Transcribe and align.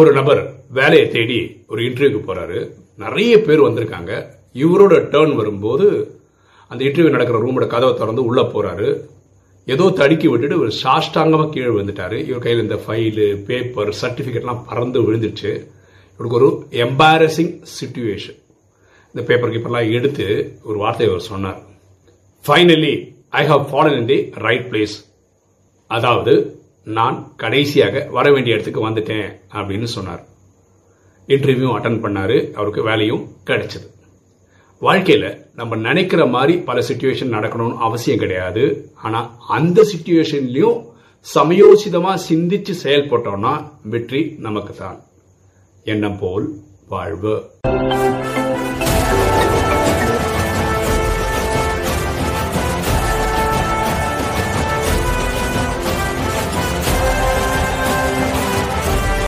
ஒரு 0.00 0.12
நபர் 0.12 0.40
வேலையை 0.68 1.08
தேடி 1.08 1.38
ஒரு 1.66 1.80
இன்டர்வியூக்கு 1.82 2.20
போறாரு. 2.28 2.58
நிறைய 2.96 3.32
பேர் 3.46 3.60
வந்திருக்காங்க. 3.60 4.12
இவரோட 4.54 4.94
டேர்ன் 5.14 5.34
வரும்போது 5.34 5.86
அந்த 6.68 6.84
இன்டர்வியூ 6.84 7.10
நடக்கிற 7.10 7.38
ரூமோட 7.38 7.66
கதவை 7.66 7.94
திறந்து 7.94 8.24
உள்ள 8.24 8.42
போறாரு. 8.42 8.88
ஏதோ 9.66 9.90
தடுக்கி 9.90 10.28
விட்டுட்டு 10.28 10.58
ஒரு 10.58 10.72
சாஷ்டாங்கமாக 10.82 11.50
கீழே 11.50 11.66
விழுந்துட்டாரு. 11.66 12.18
இவர் 12.28 12.44
கையில் 12.46 12.62
இந்த 12.62 12.78
ஃபைலு 12.84 13.26
பேப்பர் 13.50 13.90
சர்டிஃபிகேட்லாம் 14.00 14.64
பறந்து 14.68 15.00
விழுந்துச்சு 15.02 15.52
இவருக்கு 16.14 16.38
ஒரு 16.40 16.48
எம்பாரசிங் 16.70 17.52
சுச்சுவேஷன் 17.76 18.38
இந்த 19.14 19.22
பேப்பர் 19.26 19.50
கீப்பர்லாம் 19.50 19.92
எடுத்து 19.92 20.26
ஒரு 20.62 20.78
வார்த்தை 20.78 21.06
அவர் 21.08 21.28
சொன்னார். 21.30 21.60
Finally 22.46 22.94
I 23.28 23.44
have 23.46 23.68
fallen 23.72 23.98
in 24.00 24.06
the 24.06 24.18
right 24.46 24.66
place 24.70 24.96
அதாவது 25.86 26.34
நான் 26.84 27.32
கடைசியாக 27.36 28.08
வர 28.10 28.32
வேண்டிய 28.32 28.54
இடத்துக்கு 28.54 28.88
வந்துட்டேன் 28.88 29.28
அப்படின்னு 29.52 29.88
சொன்னார். 29.96 30.22
இன்டர்வியூ 31.28 31.68
அட்டன் 31.76 32.00
பண்ணாரு. 32.04 32.52
அவருக்கு 32.52 32.82
வேலையும் 32.82 33.24
கிடைச்சது. 33.46 33.86
வாழ்க்கையில் 34.78 35.28
நம்ம 35.54 35.76
நினைக்கிற 35.76 36.26
மாதிரி 36.26 36.58
பல 36.58 36.80
சுச்சுவேஷன் 36.80 37.34
நடக்கணும்னு 37.36 37.76
அவசியம் 37.76 38.18
கிடையாது. 38.18 38.92
ஆனால் 39.02 39.30
அந்த 39.48 39.86
சுச்சுவேஷன்லையும் 39.92 40.78
சமயோசிதமாக 41.34 42.22
சிந்திச்சு 42.28 42.74
செயல்பட்டோம்னா 42.84 43.54
வெற்றி 43.82 44.34
நமக்கு 44.38 44.74
தான் 44.74 45.00
எண்ணம் 45.84 46.18
போல் 46.18 46.48
வாழ்வு. 46.88 47.34